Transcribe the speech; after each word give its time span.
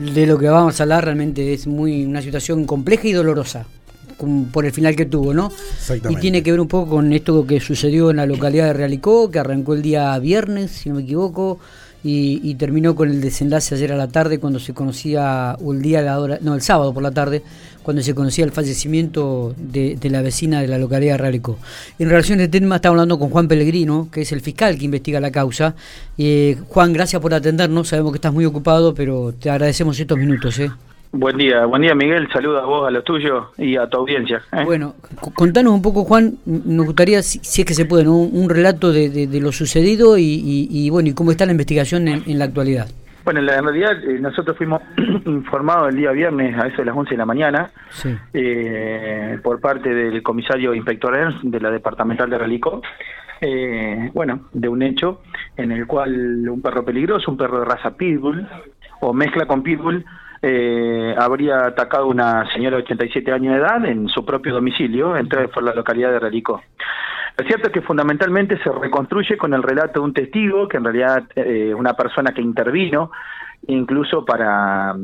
de 0.00 0.26
lo 0.26 0.38
que 0.38 0.48
vamos 0.48 0.80
a 0.80 0.84
hablar 0.84 1.04
realmente 1.04 1.52
es 1.52 1.66
muy 1.66 2.04
una 2.04 2.22
situación 2.22 2.64
compleja 2.64 3.06
y 3.06 3.12
dolorosa 3.12 3.66
por 4.52 4.66
el 4.66 4.72
final 4.72 4.96
que 4.96 5.06
tuvo, 5.06 5.32
¿no? 5.32 5.50
Y 6.10 6.16
tiene 6.16 6.42
que 6.42 6.50
ver 6.50 6.60
un 6.60 6.68
poco 6.68 6.90
con 6.90 7.12
esto 7.12 7.46
que 7.46 7.60
sucedió 7.60 8.10
en 8.10 8.16
la 8.16 8.26
localidad 8.26 8.66
de 8.66 8.72
Realicó, 8.74 9.30
que 9.30 9.38
arrancó 9.38 9.74
el 9.74 9.82
día 9.82 10.18
viernes, 10.18 10.70
si 10.70 10.88
no 10.88 10.96
me 10.96 11.02
equivoco, 11.02 11.58
y, 12.02 12.54
terminó 12.54 12.94
con 12.94 13.10
el 13.10 13.20
desenlace 13.20 13.74
ayer 13.74 13.92
a 13.92 13.96
la 13.96 14.08
tarde 14.08 14.38
cuando 14.38 14.58
se 14.58 14.72
conocía, 14.72 15.56
o 15.62 15.72
el 15.72 15.82
día, 15.82 16.00
la 16.02 16.18
hora, 16.18 16.38
no, 16.40 16.54
el 16.54 16.62
sábado 16.62 16.94
por 16.94 17.02
la 17.02 17.10
tarde, 17.10 17.42
cuando 17.82 18.02
se 18.02 18.14
conocía 18.14 18.44
el 18.44 18.52
fallecimiento 18.52 19.54
de, 19.58 19.98
la 20.04 20.22
vecina 20.22 20.60
de 20.60 20.68
la 20.68 20.78
localidad 20.78 21.14
de 21.14 21.18
Realicó. 21.18 21.58
En 21.98 22.08
relación 22.08 22.40
a 22.40 22.44
este 22.44 22.60
tema 22.60 22.76
estamos 22.76 22.94
hablando 22.94 23.18
con 23.18 23.30
Juan 23.30 23.48
Pellegrino, 23.48 24.08
que 24.10 24.22
es 24.22 24.32
el 24.32 24.40
fiscal 24.40 24.78
que 24.78 24.84
investiga 24.84 25.20
la 25.20 25.30
causa. 25.30 25.74
Eh, 26.16 26.56
Juan, 26.68 26.92
gracias 26.92 27.20
por 27.20 27.34
atendernos, 27.34 27.88
sabemos 27.88 28.12
que 28.12 28.16
estás 28.16 28.32
muy 28.32 28.44
ocupado, 28.44 28.94
pero 28.94 29.34
te 29.38 29.50
agradecemos 29.50 29.98
estos 29.98 30.18
minutos. 30.18 30.58
¿eh? 30.58 30.70
Buen 31.12 31.36
día, 31.38 31.66
buen 31.66 31.82
día 31.82 31.92
Miguel, 31.92 32.28
saludos 32.32 32.62
a 32.62 32.66
vos, 32.66 32.86
a 32.86 32.90
los 32.92 33.02
tuyos 33.02 33.48
y 33.58 33.76
a 33.76 33.88
tu 33.88 33.98
audiencia. 33.98 34.42
¿eh? 34.52 34.62
Bueno, 34.64 34.94
contanos 35.34 35.72
un 35.72 35.82
poco 35.82 36.04
Juan, 36.04 36.34
nos 36.46 36.86
gustaría, 36.86 37.20
si, 37.22 37.40
es 37.40 37.66
que 37.66 37.74
se 37.74 37.84
puede, 37.84 38.08
un 38.08 38.48
relato 38.48 38.92
de, 38.92 39.28
lo 39.40 39.50
sucedido 39.50 40.16
y, 40.16 40.88
bueno, 40.90 41.08
y 41.08 41.14
cómo 41.14 41.32
está 41.32 41.46
la 41.46 41.52
investigación 41.52 42.06
en, 42.06 42.38
la 42.38 42.44
actualidad. 42.44 42.86
Bueno, 43.24 43.40
en, 43.40 43.46
realidad 43.46 44.04
eh, 44.04 44.20
nosotros 44.20 44.56
fuimos 44.56 44.82
informados 45.26 45.88
el 45.88 45.96
día 45.96 46.12
viernes 46.12 46.56
a 46.56 46.68
eso 46.68 46.76
de 46.76 46.84
las 46.84 46.96
11 46.96 47.10
de 47.10 47.16
la 47.16 47.26
mañana 47.26 47.70
eh, 48.32 49.36
por 49.42 49.60
parte 49.60 49.92
del 49.92 50.22
comisario 50.22 50.74
inspector 50.74 51.16
Ernst 51.16 51.42
de 51.42 51.60
la 51.60 51.72
departamental 51.72 52.30
de 52.30 52.38
Relicó, 52.38 52.82
bueno, 54.12 54.48
de 54.52 54.68
un 54.68 54.82
hecho 54.82 55.22
en 55.56 55.72
el 55.72 55.88
cual 55.88 56.48
un 56.48 56.62
perro 56.62 56.84
peligroso, 56.84 57.32
un 57.32 57.36
perro 57.36 57.58
de 57.58 57.64
raza 57.64 57.96
pitbull 57.96 58.46
o 59.00 59.12
mezcla 59.12 59.46
con 59.46 59.62
pitbull, 59.64 60.04
eh, 60.42 61.14
habría 61.18 61.66
atacado 61.66 62.04
a 62.04 62.08
una 62.08 62.52
señora 62.52 62.76
de 62.76 62.82
87 62.84 63.30
años 63.32 63.54
de 63.54 63.60
edad 63.60 63.84
en 63.84 64.08
su 64.08 64.24
propio 64.24 64.54
domicilio, 64.54 65.16
entre 65.16 65.48
por 65.48 65.62
la 65.62 65.74
localidad 65.74 66.10
de 66.12 66.18
Relicó. 66.18 66.62
Lo 67.36 67.46
cierto 67.46 67.68
es 67.68 67.72
que 67.72 67.82
fundamentalmente 67.82 68.58
se 68.62 68.70
reconstruye 68.70 69.36
con 69.36 69.54
el 69.54 69.62
relato 69.62 70.00
de 70.00 70.06
un 70.06 70.14
testigo, 70.14 70.68
que 70.68 70.76
en 70.78 70.84
realidad 70.84 71.24
es 71.34 71.46
eh, 71.46 71.74
una 71.74 71.94
persona 71.94 72.32
que 72.32 72.42
intervino, 72.42 73.10
incluso 73.66 74.24
para, 74.24 74.94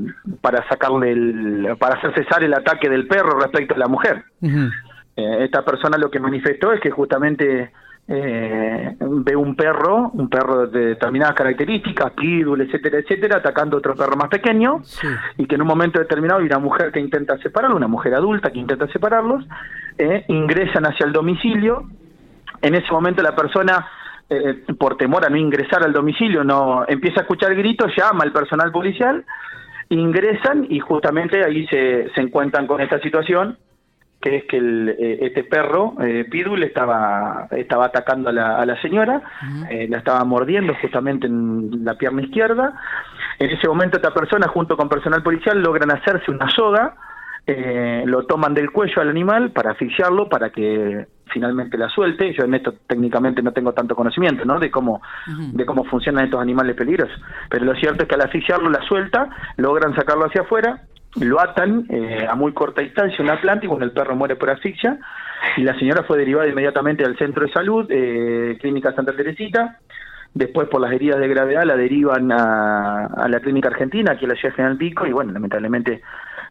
para 0.41 0.67
sacarle 0.69 1.13
el, 1.13 1.77
para 1.79 1.97
hacer 1.97 2.15
cesar 2.15 2.43
el 2.43 2.55
ataque 2.55 2.89
del 2.89 3.07
perro 3.07 3.39
respecto 3.39 3.75
a 3.75 3.79
la 3.79 3.89
mujer. 3.89 4.25
Eh, 4.43 5.45
esta 5.45 5.65
persona 5.65 5.99
lo 5.99 6.11
que 6.11 6.21
manifestó 6.21 6.73
es 6.73 6.81
que 6.81 6.91
justamente 6.91 7.73
eh, 8.09 8.97
ve 9.01 9.35
un 9.35 9.57
perro, 9.57 10.11
un 10.15 10.29
perro 10.29 10.67
de 10.69 10.87
determinadas 10.87 11.35
características, 11.35 12.13
pitbull, 12.13 12.61
etcétera, 12.61 12.99
etcétera, 12.99 13.39
atacando 13.39 13.77
a 13.77 13.79
otro 13.79 13.95
perro 13.97 14.17
más 14.17 14.29
pequeño, 14.29 14.83
y 15.37 15.47
que 15.47 15.57
en 15.57 15.63
un 15.63 15.67
momento 15.67 15.99
determinado 15.99 16.41
hay 16.41 16.47
una 16.47 16.61
mujer 16.61 16.93
que 16.93 17.01
intenta 17.01 17.37
separarlo, 17.39 17.77
una 17.77 17.89
mujer 17.89 18.15
adulta 18.15 18.51
que 18.51 18.61
intenta 18.61 18.87
separarlos, 18.89 19.45
eh, 19.99 20.25
ingresan 20.29 20.87
hacia 20.87 21.07
el 21.07 21.13
domicilio, 21.13 21.85
en 22.63 22.75
ese 22.75 22.91
momento 22.93 23.23
la 23.23 23.35
persona 23.35 23.89
eh, 24.31 24.65
por 24.79 24.97
temor 24.97 25.25
a 25.25 25.29
no 25.29 25.37
ingresar 25.37 25.83
al 25.83 25.93
domicilio, 25.93 26.45
no 26.45 26.85
empieza 26.87 27.21
a 27.21 27.23
escuchar 27.23 27.55
gritos, 27.57 27.93
llama 27.97 28.23
al 28.23 28.33
personal 28.33 28.71
policial, 28.71 29.25
ingresan 29.89 30.67
y 30.69 30.79
justamente 30.79 31.45
ahí 31.45 31.67
se, 31.67 32.09
se 32.15 32.21
encuentran 32.21 32.67
con 32.67 32.81
esta 32.81 33.01
situación 33.01 33.59
que 34.21 34.37
es 34.37 34.45
que 34.45 34.57
el, 34.57 34.89
eh, 34.99 35.19
este 35.23 35.45
perro, 35.45 35.95
eh, 36.01 36.27
Pidul, 36.31 36.63
estaba, 36.63 37.49
estaba 37.51 37.87
atacando 37.87 38.31
a 38.31 38.33
la, 38.33 38.57
a 38.57 38.67
la 38.67 38.81
señora, 38.81 39.23
eh, 39.71 39.87
la 39.89 39.99
estaba 39.99 40.25
mordiendo 40.25 40.75
justamente 40.81 41.27
en 41.27 41.85
la 41.85 41.95
pierna 41.95 42.23
izquierda. 42.23 42.75
En 43.39 43.51
ese 43.51 43.69
momento 43.69 43.99
esta 43.99 44.15
persona, 44.15 44.49
junto 44.49 44.77
con 44.77 44.89
personal 44.89 45.23
policial, 45.23 45.61
logran 45.61 45.91
hacerse 45.91 46.31
una 46.31 46.49
soga, 46.51 46.95
eh, 47.47 48.03
lo 48.07 48.25
toman 48.27 48.55
del 48.55 48.73
cuello 48.73 49.01
al 49.01 49.09
animal 49.09 49.53
para 49.53 49.71
asfixiarlo, 49.73 50.29
para 50.29 50.51
que 50.51 51.07
finalmente 51.27 51.79
la 51.79 51.89
suelte. 51.89 52.33
Yo 52.33 52.45
en 52.45 52.55
esto 52.55 52.75
técnicamente 52.89 53.43
no 53.43 53.53
tengo 53.53 53.73
tanto 53.73 53.95
conocimiento, 53.95 54.45
¿no? 54.45 54.59
De 54.59 54.71
cómo, 54.71 55.01
de 55.53 55.65
cómo 55.67 55.85
funcionan 55.85 56.25
estos 56.25 56.41
animales 56.41 56.75
peligrosos. 56.75 57.21
Pero 57.51 57.67
lo 57.67 57.75
cierto 57.75 58.03
es 58.03 58.09
que 58.09 58.15
al 58.17 58.23
asfixiarlo 58.23 58.71
la 58.71 58.83
suelta, 58.83 59.29
logran 59.59 59.95
sacarlo 59.95 60.25
hacia 60.25 60.43
afuera, 60.43 60.83
lo 61.21 61.41
atan 61.41 61.87
eh, 61.89 62.27
a 62.29 62.35
muy 62.35 62.53
corta 62.53 62.83
distancia 62.83 63.17
en 63.19 63.25
una 63.25 63.41
planta 63.41 63.67
y 63.67 63.83
el 63.83 63.93
perro 63.93 64.17
muere 64.17 64.37
por 64.37 64.51
asfixia. 64.51 64.99
Y 65.57 65.63
la 65.63 65.79
señora 65.79 66.03
fue 66.03 66.19
derivada 66.19 66.49
inmediatamente 66.49 67.05
al 67.05 67.17
centro 67.17 67.47
de 67.47 67.53
salud, 67.53 67.87
eh, 67.91 68.57
Clínica 68.61 68.93
Santa 68.93 69.15
Teresita, 69.15 69.79
después 70.35 70.69
por 70.69 70.81
las 70.81 70.93
heridas 70.93 71.21
de 71.21 71.29
gravedad 71.29 71.65
la 71.65 71.77
derivan 71.77 72.33
a, 72.33 73.07
a 73.07 73.29
la 73.29 73.41
Clínica 73.41 73.69
Argentina, 73.69 74.13
aquí 74.13 74.25
en 74.25 74.31
la 74.31 74.37
ciudad 74.37 74.55
General 74.55 74.77
Pico 74.77 75.07
y 75.07 75.13
bueno, 75.13 75.33
lamentablemente 75.33 76.03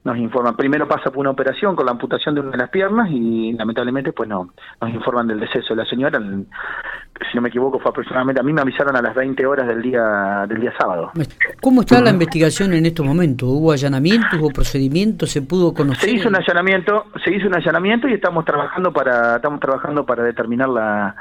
nos 0.05 0.17
informan. 0.17 0.55
Primero 0.55 0.87
pasa 0.87 1.09
por 1.09 1.17
una 1.17 1.31
operación 1.31 1.75
con 1.75 1.85
la 1.85 1.91
amputación 1.91 2.35
de 2.35 2.41
una 2.41 2.51
de 2.51 2.57
las 2.57 2.69
piernas 2.69 3.09
y 3.11 3.51
lamentablemente 3.53 4.13
pues 4.13 4.29
no, 4.29 4.51
nos 4.79 4.89
informan 4.91 5.27
del 5.27 5.39
deceso 5.39 5.73
de 5.73 5.83
la 5.83 5.89
señora. 5.89 6.19
Si 6.19 7.35
no 7.35 7.41
me 7.41 7.49
equivoco 7.49 7.79
fue 7.79 7.89
aproximadamente, 7.89 8.39
a 8.39 8.43
mí 8.43 8.53
me 8.53 8.61
avisaron 8.61 8.95
a 8.95 9.01
las 9.01 9.15
20 9.15 9.43
horas 9.47 9.67
del 9.67 9.81
día 9.81 10.45
del 10.47 10.61
día 10.61 10.73
sábado. 10.79 11.11
¿Cómo 11.59 11.81
está 11.81 11.99
la 12.01 12.11
investigación 12.11 12.73
en 12.73 12.85
estos 12.85 13.03
momentos? 13.03 13.49
¿Hubo 13.49 13.71
allanamientos, 13.71 14.39
hubo 14.39 14.51
procedimientos, 14.51 15.31
se 15.31 15.41
pudo 15.41 15.73
conocer? 15.73 16.07
Se 16.07 16.15
hizo 16.15 16.29
un 16.29 16.35
allanamiento, 16.35 17.05
se 17.23 17.33
hizo 17.33 17.47
un 17.47 17.55
allanamiento 17.55 18.07
y 18.07 18.13
estamos 18.13 18.45
trabajando 18.45 18.93
para 18.93 19.37
estamos 19.37 19.59
trabajando 19.59 20.05
para 20.05 20.23
determinar 20.23 20.69
la 20.69 21.15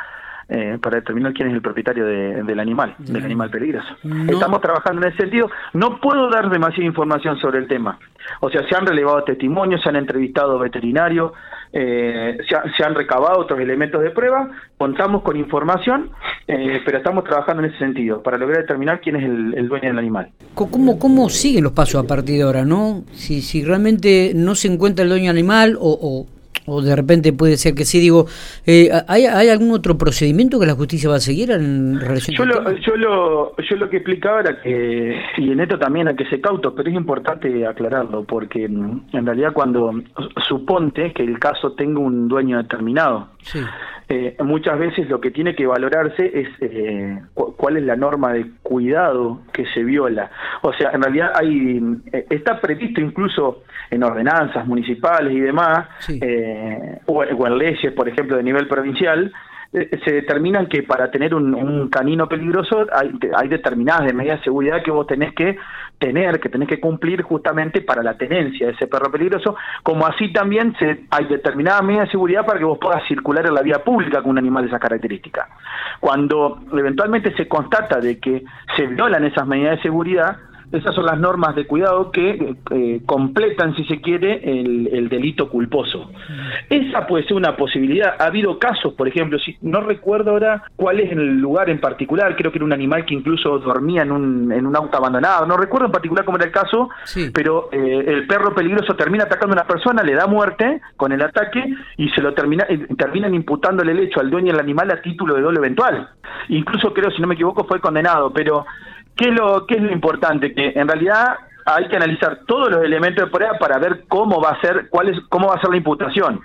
eh, 0.47 0.79
para 0.81 0.97
determinar 0.97 1.33
quién 1.33 1.49
es 1.49 1.55
el 1.55 1.63
propietario 1.63 2.05
del 2.05 2.61
animal, 2.61 2.95
del 2.99 3.25
animal 3.25 3.49
peligroso. 3.49 3.89
Estamos 4.29 4.61
trabajando 4.61 5.01
en 5.01 5.09
ese 5.09 5.23
sentido. 5.23 5.51
No 5.73 5.99
puedo 6.01 6.29
dar 6.29 6.51
demasiada 6.51 6.85
información 6.85 7.39
sobre 7.39 7.61
el 7.61 7.67
tema. 7.67 7.99
O 8.41 8.51
sea, 8.51 8.67
se 8.69 8.75
han 8.77 8.87
relevado 8.87 9.23
testimonios, 9.25 9.83
se 9.83 9.89
han 9.89 9.97
entrevistado 9.97 10.59
veterinarios, 10.59 11.33
eh, 11.73 12.39
se, 12.49 12.85
han 12.85 12.95
recabado 12.95 13.41
otros 13.41 13.59
elementos 13.59 14.03
de 14.03 14.11
prueba, 14.11 14.49
contamos 14.79 15.23
con 15.23 15.37
información, 15.37 16.11
eh, 16.47 16.81
pero 16.85 16.99
estamos 16.99 17.25
trabajando 17.25 17.65
en 17.65 17.71
ese 17.71 17.79
sentido, 17.79 18.23
para 18.23 18.39
lograr 18.39 18.61
determinar 18.61 19.01
quién 19.01 19.17
es 19.17 19.25
el, 19.25 19.69
dueño 19.69 19.89
del 19.89 19.99
animal. 19.99 20.31
¿Cómo, 20.55 20.99
¿Cómo 20.99 21.29
siguen 21.29 21.65
los 21.65 21.73
pasos 21.73 22.05
a 22.05 22.07
partir 22.07 22.37
de 22.37 22.43
ahora? 22.43 22.65
no 22.65 23.05
Si, 23.13 23.65
realmente 23.65 24.33
no 24.35 24.55
se 24.55 24.69
encuentra 24.69 25.03
el 25.03 25.09
dueño 25.09 25.31
animal 25.31 25.77
o 25.81 26.27
de 26.67 26.97
repente 26.97 27.33
puede 27.33 27.57
ser 27.57 27.75
que 27.75 27.85
sí, 27.85 28.01
digo, 28.01 28.27
eh, 28.67 28.91
¿hay, 29.07 29.27
¿hay 29.27 29.49
algún 29.49 29.73
otro 29.73 29.99
procedimiento 29.99 30.59
que 30.59 30.67
la 30.67 30.75
justicia 30.75 31.11
va 31.11 31.17
a 31.17 31.21
seguir 31.21 31.51
en 31.51 32.01
relación 32.01 32.37
yo 32.37 32.45
lo, 32.45 32.73
yo 32.79 32.97
lo 32.97 33.57
Yo 33.57 33.77
lo 33.77 33.91
que 33.91 33.99
explicaba 33.99 34.41
era 34.41 34.61
que, 34.61 35.21
y 35.39 35.51
en 35.51 35.61
esto 35.61 35.79
también 35.79 36.09
hay 36.09 36.17
que 36.17 36.27
ser 36.27 36.41
cauto, 36.41 36.75
pero 36.75 36.89
es 36.89 36.97
importante 36.97 37.67
aclararlo, 37.67 38.25
porque 38.25 38.69
mm, 38.69 39.01
en 39.13 39.27
realidad 39.27 39.53
cuando 39.53 39.93
suponte 40.49 41.13
que 41.13 41.23
el 41.23 41.39
caso 41.39 41.73
tenga 41.73 42.01
un 42.01 42.29
dueño 42.29 42.59
determinado, 42.59 43.29
sí. 43.43 43.61
Eh, 44.09 44.37
muchas 44.45 44.79
veces 44.79 45.09
lo 45.09 45.19
que 45.21 45.31
tiene 45.31 45.55
que 45.55 45.67
valorarse 45.67 46.31
es 46.35 46.49
eh, 46.61 47.19
cuál 47.35 47.79
es 47.79 47.85
la 47.85 47.97
norma 47.97 48.35
de 48.35 48.47
cuidado 48.63 49.41
que 49.53 49.65
se 49.73 49.83
viola. 49.83 50.31
O 50.61 50.73
sea, 50.75 50.91
en 50.91 51.03
realidad 51.03 51.33
hay 51.35 51.81
eh, 52.13 52.27
está 52.29 52.61
previsto 52.61 53.01
incluso 53.01 53.63
en 53.91 54.03
ordenanzas 54.03 54.67
municipales 54.67 55.33
y 55.33 55.41
demás, 55.41 55.89
o, 57.07 57.25
en 57.25 57.59
leyes, 57.59 57.93
por 57.93 58.09
ejemplo, 58.09 58.37
de 58.37 58.43
nivel 58.43 58.69
provincial, 58.69 59.33
se 60.05 60.13
determinan 60.13 60.69
que 60.69 60.85
para 60.85 61.11
tener 61.11 61.35
un, 61.35 61.53
un 61.53 61.89
canino 61.89 62.29
peligroso 62.29 62.87
hay, 62.93 63.11
hay 63.35 63.49
determinadas 63.49 64.07
de 64.07 64.13
medidas 64.13 64.39
de 64.39 64.45
seguridad 64.45 64.83
que 64.85 64.93
vos 64.93 65.05
tenés 65.05 65.35
que 65.35 65.57
tener, 65.99 66.39
que 66.39 66.49
tenés 66.49 66.69
que 66.69 66.79
cumplir 66.79 67.23
justamente 67.23 67.81
para 67.81 68.03
la 68.03 68.17
tenencia 68.17 68.69
de 68.69 68.73
ese 68.75 68.87
perro 68.87 69.11
peligroso, 69.11 69.57
como 69.83 70.07
así 70.07 70.33
también 70.33 70.77
se, 70.79 71.07
hay 71.11 71.25
determinadas 71.27 71.83
medidas 71.83 72.07
de 72.07 72.13
seguridad 72.13 72.47
para 72.47 72.59
que 72.59 72.65
vos 72.65 72.79
puedas 72.79 73.03
circular 73.09 73.47
en 73.47 73.55
la 73.55 73.63
vía 73.63 73.83
pública 73.83 74.23
con 74.23 74.33
un 74.33 74.39
animal 74.39 74.63
de 74.63 74.69
esa 74.69 74.79
característica. 74.79 75.49
Cuando 75.99 76.61
eventualmente 76.73 77.35
se 77.35 77.49
constata 77.49 77.99
de 77.99 78.21
que 78.21 78.45
se 78.77 78.87
violan 78.87 79.25
esas 79.25 79.47
medidas 79.47 79.77
de 79.77 79.83
seguridad, 79.83 80.37
esas 80.73 80.95
son 80.95 81.07
las 81.07 81.19
normas 81.19 81.55
de 81.55 81.67
cuidado 81.67 82.11
que 82.11 82.57
eh, 82.71 83.01
completan, 83.07 83.75
si 83.77 83.85
se 83.85 84.01
quiere, 84.01 84.41
el, 84.45 85.09
delito 85.09 85.49
culposo. 85.51 86.11
Esa 86.71 87.07
puede 87.07 87.25
ser 87.25 87.37
una 87.37 87.57
posibilidad. 87.57 88.15
Ha 88.19 88.25
habido 88.25 88.59
casos, 88.59 88.95
por 88.95 89.07
ejemplo, 89.07 89.39
si 89.39 89.57
no 89.61 89.81
recuerdo 89.83 90.31
ahora 90.31 90.65
cuál 90.77 90.99
es 91.01 91.13
el 91.13 91.39
lugar 91.39 91.69
en 91.69 91.79
particular, 91.79 92.35
creo 92.37 92.51
que 92.51 92.59
era 92.59 92.65
un 92.65 92.73
animal 92.73 93.05
que 93.05 93.15
incluso 93.15 93.59
dormía 93.59 94.03
en 94.03 94.11
un, 94.11 94.51
en 94.51 94.67
un 94.67 94.75
auto 94.75 94.97
abandonado, 94.97 95.47
no 95.47 95.57
recuerdo 95.57 95.87
en 95.87 95.93
particular 95.93 96.25
cómo 96.25 96.39
era 96.39 96.47
el 96.47 96.53
caso, 96.53 96.89
pero 97.33 97.69
eh, 97.71 98.05
el 98.07 98.27
perro 98.27 98.55
peligroso 98.55 98.95
termina 98.95 99.25
atacando 99.25 99.55
a 99.55 99.61
una 99.61 99.67
persona, 99.67 100.03
le 100.03 100.15
da 100.15 100.27
muerte 100.27 100.81
con 100.97 101.13
el 101.13 101.23
ataque 101.23 101.63
y 101.97 102.09
se 102.11 102.23
lo 102.23 102.33
termina, 102.35 102.67
eh, 102.69 102.87
terminan 102.97 103.35
imputándole 103.35 103.93
el 103.93 104.01
hecho 104.01 104.21
al 104.21 104.31
dueño 104.31 104.53
del 104.53 104.61
animal 104.61 104.91
a 104.91 105.03
título 105.03 105.35
de 105.35 105.43
dolo 105.43 105.59
eventual. 105.59 106.09
Incluso 106.49 106.93
creo, 106.93 107.11
si 107.11 107.21
no 107.21 107.29
me 107.29 107.35
equivoco, 107.35 107.65
fue 107.65 107.81
condenado, 107.81 108.33
pero 108.33 108.65
¿Qué 109.17 109.29
es 109.29 109.35
lo, 109.35 109.67
qué 109.67 109.77
es 109.77 109.83
lo 109.83 109.93
importante? 109.93 110.53
Que 110.55 110.73
en 110.75 110.89
realidad 110.89 111.37
hay 111.65 111.89
que 111.89 111.97
analizar 111.97 112.41
todos 112.47 112.71
los 112.71 112.85
elementos 112.85 113.25
de 113.25 113.31
prueba 113.31 113.59
para 113.59 113.79
ver 113.79 114.05
cómo 114.09 114.41
va 114.41 114.51
a 114.51 114.61
ser, 114.61 114.89
cuál 114.91 115.09
es, 115.09 115.19
cómo 115.29 115.49
va 115.49 115.55
a 115.55 115.61
ser 115.61 115.71
la 115.71 115.77
imputación. 115.77 116.41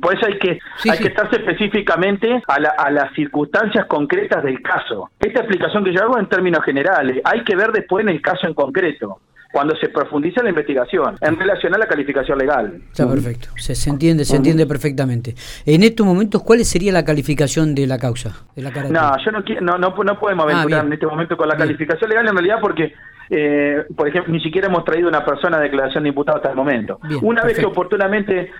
Por 0.00 0.16
eso 0.16 0.26
hay 0.26 0.38
que, 0.38 0.58
hay 0.90 0.98
que 0.98 1.08
estarse 1.08 1.36
específicamente 1.36 2.42
a, 2.48 2.54
a, 2.54 2.90
las 2.90 3.12
circunstancias 3.12 3.84
concretas 3.86 4.42
del 4.42 4.62
caso. 4.62 5.10
Esta 5.20 5.40
explicación 5.40 5.84
que 5.84 5.92
yo 5.92 6.02
hago 6.02 6.18
en 6.18 6.26
términos 6.28 6.64
generales, 6.64 7.20
hay 7.24 7.44
que 7.44 7.54
ver 7.54 7.70
después 7.70 8.04
en 8.04 8.08
el 8.08 8.22
caso 8.22 8.46
en 8.46 8.54
concreto. 8.54 9.20
Cuando 9.54 9.76
se 9.76 9.88
profundiza 9.88 10.42
la 10.42 10.48
investigación 10.48 11.16
en 11.20 11.38
relación 11.38 11.72
a 11.76 11.78
la 11.78 11.86
calificación 11.86 12.36
legal. 12.38 12.82
Está 12.90 13.08
perfecto, 13.08 13.50
se, 13.54 13.76
se 13.76 13.88
entiende, 13.88 14.24
se 14.24 14.34
entiende 14.34 14.66
perfectamente. 14.66 15.36
En 15.64 15.84
estos 15.84 16.04
momentos, 16.04 16.42
¿cuál 16.42 16.64
sería 16.64 16.90
la 16.90 17.04
calificación 17.04 17.72
de 17.72 17.86
la 17.86 17.96
causa? 17.96 18.32
De 18.56 18.62
la 18.62 18.70
no, 18.70 19.16
yo 19.24 19.30
no, 19.60 19.78
no, 19.78 19.78
no, 19.78 20.18
podemos 20.18 20.44
ah, 20.44 20.50
aventurar 20.50 20.84
en 20.84 20.92
este 20.92 21.06
momento 21.06 21.36
con 21.36 21.46
la 21.46 21.56
calificación 21.56 22.10
legal 22.10 22.26
en 22.26 22.34
realidad 22.34 22.56
porque 22.60 22.92
eh, 23.30 23.84
por 23.96 24.08
ejemplo, 24.08 24.32
ni 24.32 24.40
siquiera 24.40 24.66
hemos 24.66 24.84
traído 24.84 25.08
una 25.08 25.24
persona 25.24 25.58
de 25.58 25.64
declaración 25.64 26.02
de 26.02 26.08
imputado 26.08 26.38
hasta 26.38 26.50
el 26.50 26.56
momento. 26.56 26.98
una 27.22 27.44
vez 27.44 27.56
que 27.56 27.66
oportunamente 27.66 28.50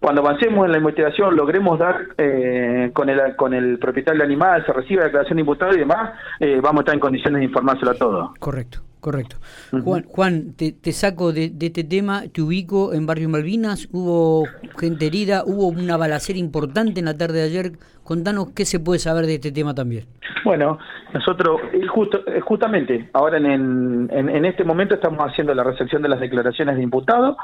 cuando 0.00 0.20
avancemos 0.20 0.66
en 0.66 0.72
la 0.72 0.78
investigación, 0.78 1.34
logremos 1.34 1.78
dar 1.78 2.08
eh, 2.18 2.90
con, 2.92 3.08
el, 3.08 3.36
con 3.36 3.54
el 3.54 3.78
propietario 3.78 4.20
del 4.20 4.30
animal, 4.30 4.62
se 4.66 4.72
recibe 4.72 5.00
la 5.00 5.06
declaración 5.06 5.36
de 5.36 5.40
imputado 5.40 5.74
y 5.74 5.78
demás, 5.78 6.10
eh, 6.40 6.60
vamos 6.62 6.80
a 6.80 6.82
estar 6.82 6.94
en 6.94 7.00
condiciones 7.00 7.38
de 7.38 7.44
informárselo 7.46 7.92
a 7.92 7.94
todos. 7.94 8.30
Correcto, 8.38 8.80
correcto. 9.04 9.36
Juan, 9.70 10.04
Juan 10.08 10.54
te, 10.56 10.72
te 10.72 10.92
saco 10.94 11.34
de, 11.34 11.50
de, 11.50 11.66
este 11.66 11.84
tema, 11.84 12.24
te 12.32 12.40
ubico 12.40 12.94
en 12.94 13.04
Barrio 13.04 13.28
Malvinas, 13.28 13.86
hubo 13.92 14.46
gente 14.78 15.04
herida, 15.04 15.44
hubo 15.44 15.68
una 15.68 15.98
balacera 15.98 16.38
importante 16.38 17.00
en 17.00 17.04
la 17.04 17.14
tarde 17.18 17.40
de 17.40 17.44
ayer. 17.44 17.78
Contanos 18.04 18.48
qué 18.54 18.64
se 18.64 18.78
puede 18.78 18.98
saber 18.98 19.26
de 19.26 19.34
este 19.34 19.50
tema 19.50 19.74
también. 19.74 20.04
Bueno, 20.44 20.78
nosotros 21.14 21.60
justo, 21.88 22.22
justamente 22.42 23.08
ahora 23.14 23.38
en, 23.38 24.10
en, 24.12 24.44
este 24.44 24.62
momento 24.62 24.94
estamos 24.94 25.20
haciendo 25.20 25.54
la 25.54 25.64
recepción 25.64 26.02
de 26.02 26.08
las 26.10 26.20
declaraciones 26.20 26.76
de 26.76 26.82
imputados. 26.82 27.36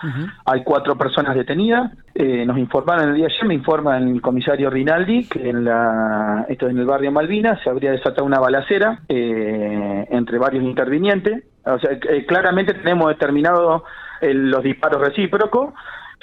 Hay 0.44 0.62
cuatro 0.64 0.96
personas 0.96 1.34
detenidas. 1.34 1.92
Eh, 2.14 2.44
nos 2.44 2.58
informaron 2.58 3.08
el 3.08 3.14
día 3.14 3.26
de 3.26 3.32
ayer, 3.32 3.46
me 3.46 3.54
informa 3.54 3.96
el 3.96 4.20
comisario 4.20 4.68
Rinaldi 4.68 5.24
que 5.28 5.48
en 5.48 5.64
la 5.64 6.44
esto 6.48 6.68
en 6.68 6.78
el 6.78 6.84
barrio 6.84 7.10
Malvinas 7.10 7.58
se 7.62 7.70
habría 7.70 7.92
desatado 7.92 8.26
una 8.26 8.38
balacera 8.38 9.00
eh, 9.08 10.06
entre 10.10 10.38
varios 10.38 10.62
intervinientes. 10.62 11.44
O 11.64 11.78
sea, 11.78 11.92
eh, 11.92 12.26
claramente 12.26 12.74
tenemos 12.74 13.08
determinado 13.08 13.84
los 14.20 14.62
disparos 14.62 15.00
recíprocos 15.00 15.72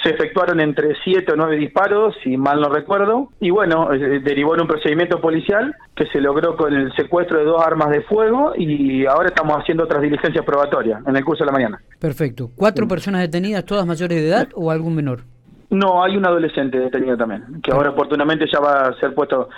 se 0.07 0.13
efectuaron 0.13 0.62
entre 0.62 0.95
siete 1.04 1.33
o 1.33 1.36
nueve 1.36 1.57
disparos, 1.57 2.15
si 2.24 2.38
mal 2.38 2.62
no 2.62 2.69
recuerdo, 2.69 3.30
y 3.42 3.50
bueno, 3.50 3.92
eh, 3.94 4.21
derivó 4.24 4.56
en 4.56 4.62
un 4.62 4.68
procedimiento 4.68 5.19
policial 5.19 5.75
que 5.95 6.06
se 6.07 6.21
logró 6.21 6.56
con 6.56 6.74
el 6.74 6.94
secuestro 6.95 7.39
de 7.39 7.45
dos 7.45 7.62
armas 7.62 7.89
de 7.89 8.01
fuego 8.04 8.54
y 8.56 9.06
ahora 9.06 9.30
estamos 9.30 9.57
haciendo 9.57 9.83
otras 9.83 10.01
diligencias 10.01 10.45
probatorias 10.45 11.01
en 11.06 11.15
el 11.15 11.25
curso 11.25 11.44
de 11.44 11.48
la 11.48 11.51
mañana. 11.51 11.81
Perfecto. 12.00 12.50
¿Cuatro 12.56 12.88
personas 12.88 13.21
detenidas, 13.21 13.65
todas 13.65 13.86
mayores 13.86 14.21
de 14.21 14.27
edad 14.27 14.48
o 14.56 14.71
algún 14.71 14.95
menor? 14.95 15.24
No, 15.69 16.02
hay 16.02 16.16
un 16.16 16.25
adolescente 16.25 16.80
detenido 16.80 17.18
también, 17.18 17.62
que 17.62 17.72
ahora 17.72 17.90
oportunamente 17.90 18.46
ya 18.52 18.60
va 18.60 18.84
a 18.84 18.94
ser 19.00 19.14
puesto, 19.14 19.50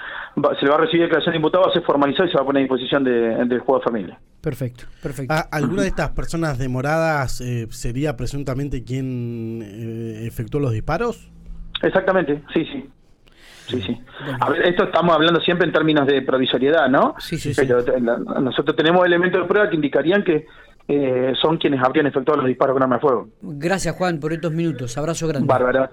se 0.59 0.65
le 0.65 0.71
va 0.71 0.77
a 0.77 0.79
recibir 0.79 1.03
declaración 1.03 1.33
de 1.33 1.37
imputado, 1.37 1.65
va 1.65 1.69
a 1.69 1.73
ser 1.73 1.83
formalizado 1.83 2.27
y 2.27 2.31
se 2.31 2.37
va 2.37 2.41
a 2.41 2.45
poner 2.45 2.61
a 2.61 2.63
disposición 2.63 3.03
del 3.03 3.59
juego 3.59 3.79
de 3.79 3.83
familia. 3.83 4.19
Perfecto, 4.41 4.85
perfecto. 5.03 5.33
Ah, 5.33 5.47
¿Alguna 5.51 5.83
de 5.83 5.89
estas 5.89 6.09
personas 6.11 6.57
demoradas 6.57 7.41
eh, 7.41 7.67
sería 7.69 8.17
presuntamente 8.17 8.83
quien 8.83 9.61
eh, 9.61 10.25
efectuó 10.25 10.59
los 10.59 10.71
disparos? 10.71 11.29
Exactamente, 11.83 12.41
sí, 12.53 12.65
sí. 12.65 12.89
Sí, 13.67 13.79
sí. 13.83 14.01
A 14.39 14.49
ver, 14.49 14.63
esto 14.63 14.85
estamos 14.85 15.13
hablando 15.13 15.39
siempre 15.41 15.67
en 15.67 15.71
términos 15.71 16.07
de 16.07 16.23
provisoriedad, 16.23 16.89
¿no? 16.89 17.13
Sí, 17.19 17.37
sí, 17.37 17.51
Pero 17.55 17.83
nosotros 18.41 18.75
tenemos 18.75 19.05
elementos 19.05 19.41
de 19.41 19.47
prueba 19.47 19.69
que 19.69 19.75
indicarían 19.75 20.23
que 20.23 20.47
eh, 20.91 21.33
son 21.39 21.57
quienes 21.57 21.79
habrían 21.83 22.07
efectuado 22.07 22.41
los 22.41 22.47
disparos 22.47 22.73
con 22.73 22.81
arma 22.81 22.95
de 22.95 23.01
fuego. 23.01 23.27
Gracias, 23.41 23.95
Juan, 23.95 24.19
por 24.19 24.33
estos 24.33 24.51
minutos. 24.51 24.97
Abrazo 24.97 25.27
grande. 25.27 25.47
Bárbara. 25.47 25.91